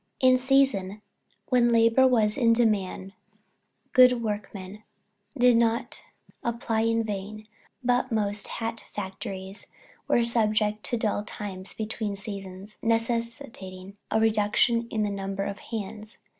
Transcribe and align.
]In 0.19 0.33
the 0.33 0.41
"season" 0.41 1.03
when 1.49 1.71
labor 1.71 2.07
was 2.07 2.35
in 2.35 2.53
demand 2.53 3.13
good 3.93 4.23
workmen 4.23 4.81
did 5.37 5.55
not 5.55 6.01
apply 6.43 6.81
in 6.81 7.03
vain, 7.03 7.47
but 7.83 8.11
most 8.11 8.47
hat 8.47 8.85
factories 8.95 9.67
were 10.07 10.23
subject 10.25 10.81
to 10.85 10.97
dull 10.97 11.23
times 11.23 11.75
between 11.75 12.15
seasons, 12.15 12.79
necessitating 12.81 13.95
a 14.09 14.19
reduction 14.19 14.87
in 14.89 15.03
the 15.03 15.11
number 15.11 15.43
of 15.43 15.59
hands. 15.59 16.17